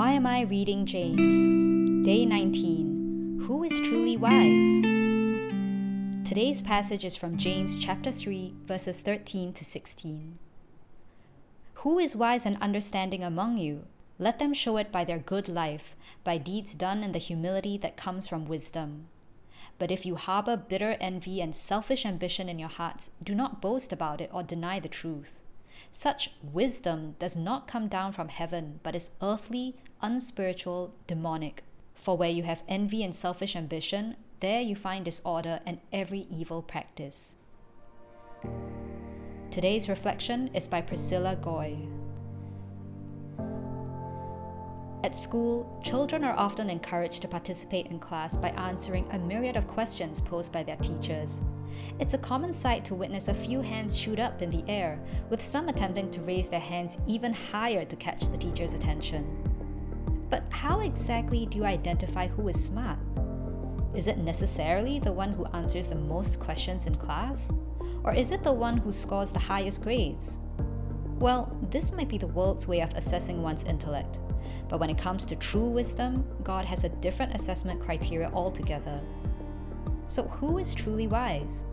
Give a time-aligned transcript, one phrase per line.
[0.00, 2.06] Why am I reading James?
[2.06, 3.42] Day 19.
[3.46, 4.80] Who is truly wise?
[6.26, 10.38] Today's passage is from James chapter 3, verses 13 to 16.
[11.74, 13.86] Who is wise and understanding among you?
[14.18, 17.96] Let them show it by their good life, by deeds done in the humility that
[17.96, 19.08] comes from wisdom.
[19.80, 23.94] But if you harbor bitter envy and selfish ambition in your hearts, do not boast
[23.94, 25.40] about it or deny the truth.
[25.90, 31.64] Such wisdom does not come down from heaven, but is earthly, unspiritual, demonic.
[31.94, 36.60] For where you have envy and selfish ambition, there you find disorder and every evil
[36.60, 37.36] practice.
[39.50, 41.78] Today's reflection is by Priscilla Goy.
[45.10, 49.66] At school, children are often encouraged to participate in class by answering a myriad of
[49.66, 51.42] questions posed by their teachers.
[51.98, 55.42] It's a common sight to witness a few hands shoot up in the air, with
[55.42, 59.26] some attempting to raise their hands even higher to catch the teacher's attention.
[60.30, 63.00] But how exactly do you identify who is smart?
[63.92, 67.50] Is it necessarily the one who answers the most questions in class?
[68.04, 70.38] Or is it the one who scores the highest grades?
[71.18, 74.20] Well, this might be the world's way of assessing one's intellect.
[74.68, 79.00] But when it comes to true wisdom, God has a different assessment criteria altogether.
[80.06, 81.64] So, who is truly wise?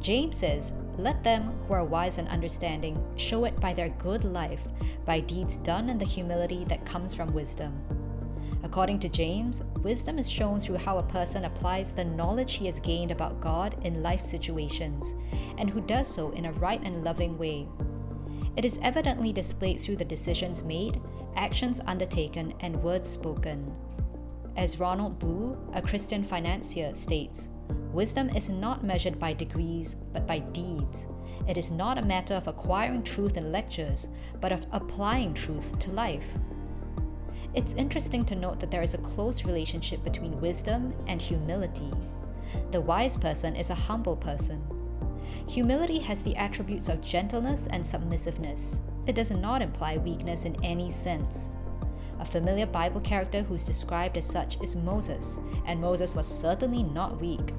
[0.00, 4.66] James says, Let them who are wise and understanding show it by their good life,
[5.06, 7.80] by deeds done in the humility that comes from wisdom.
[8.64, 12.80] According to James, wisdom is shown through how a person applies the knowledge he has
[12.80, 15.14] gained about God in life situations,
[15.58, 17.68] and who does so in a right and loving way.
[18.56, 21.00] It is evidently displayed through the decisions made,
[21.36, 23.74] actions undertaken, and words spoken.
[24.56, 27.48] As Ronald Blue, a Christian financier, states,
[27.92, 31.06] wisdom is not measured by degrees, but by deeds.
[31.48, 35.90] It is not a matter of acquiring truth in lectures, but of applying truth to
[35.90, 36.26] life.
[37.54, 41.90] It's interesting to note that there is a close relationship between wisdom and humility.
[42.70, 44.62] The wise person is a humble person.
[45.48, 48.80] Humility has the attributes of gentleness and submissiveness.
[49.06, 51.50] It does not imply weakness in any sense.
[52.20, 57.20] A familiar Bible character who's described as such is Moses, and Moses was certainly not
[57.20, 57.52] weak.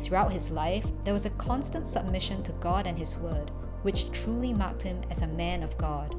[0.00, 3.50] Throughout his life, there was a constant submission to God and His Word,
[3.82, 6.14] which truly marked him as a man of God.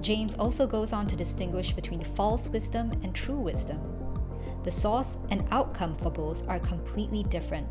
[0.00, 3.80] James also goes on to distinguish between false wisdom and true wisdom.
[4.64, 7.66] The source and outcome for both are completely different.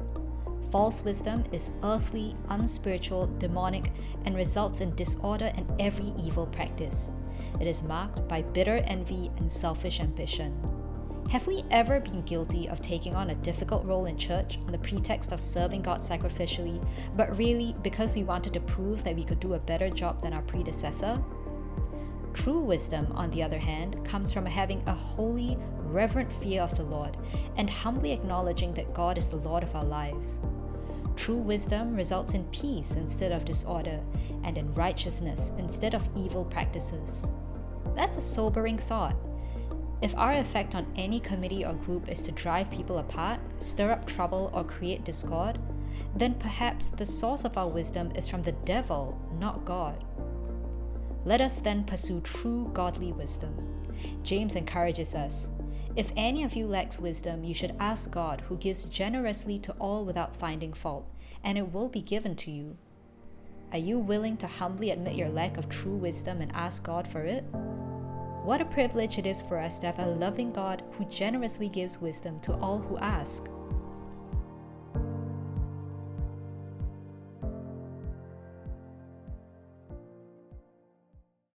[0.71, 3.91] False wisdom is earthly, unspiritual, demonic,
[4.25, 7.11] and results in disorder and every evil practice.
[7.59, 10.55] It is marked by bitter envy and selfish ambition.
[11.31, 14.79] Have we ever been guilty of taking on a difficult role in church on the
[14.79, 16.83] pretext of serving God sacrificially,
[17.15, 20.33] but really because we wanted to prove that we could do a better job than
[20.33, 21.23] our predecessor?
[22.33, 26.83] True wisdom, on the other hand, comes from having a holy, reverent fear of the
[26.83, 27.17] Lord
[27.57, 30.39] and humbly acknowledging that God is the Lord of our lives.
[31.15, 34.01] True wisdom results in peace instead of disorder
[34.43, 37.27] and in righteousness instead of evil practices.
[37.95, 39.15] That's a sobering thought.
[40.01, 44.05] If our effect on any committee or group is to drive people apart, stir up
[44.05, 45.59] trouble, or create discord,
[46.15, 50.05] then perhaps the source of our wisdom is from the devil, not God.
[51.25, 53.53] Let us then pursue true godly wisdom.
[54.23, 55.49] James encourages us
[55.95, 60.05] If any of you lacks wisdom, you should ask God, who gives generously to all
[60.05, 61.05] without finding fault,
[61.43, 62.77] and it will be given to you.
[63.71, 67.23] Are you willing to humbly admit your lack of true wisdom and ask God for
[67.23, 67.43] it?
[68.43, 72.01] What a privilege it is for us to have a loving God who generously gives
[72.01, 73.47] wisdom to all who ask.